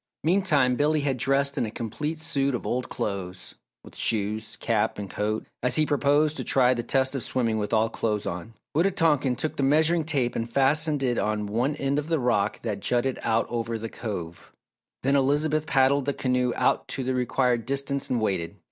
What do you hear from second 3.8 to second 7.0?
with shoes, cap and coat as he proposed to try the